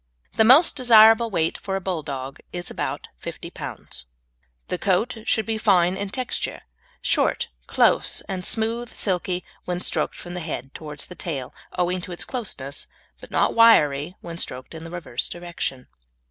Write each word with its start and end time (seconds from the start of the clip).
The 0.35 0.43
most 0.43 0.75
desirable 0.75 1.29
weight 1.29 1.59
for 1.59 1.75
a 1.75 1.79
Bulldog 1.79 2.39
is 2.51 2.71
about 2.71 3.09
50 3.19 3.51
lbs. 3.51 4.05
The 4.67 4.79
coat 4.79 5.17
should 5.25 5.45
be 5.45 5.59
fine 5.59 5.95
in 5.95 6.09
texture, 6.09 6.63
short, 7.03 7.49
close, 7.67 8.21
and 8.21 8.43
smooth, 8.43 8.89
silky 8.89 9.43
when 9.65 9.79
stroked 9.79 10.15
from 10.15 10.33
the 10.33 10.39
head 10.39 10.73
towards 10.73 11.05
the 11.05 11.13
tail 11.13 11.53
owing 11.77 12.01
to 12.01 12.11
its 12.11 12.25
closeness, 12.25 12.87
but 13.19 13.29
not 13.29 13.53
wiry 13.53 14.15
when 14.21 14.39
stroked 14.39 14.73
in 14.73 14.83
the 14.85 14.89
reverse 14.89 15.29
direction. 15.29 15.85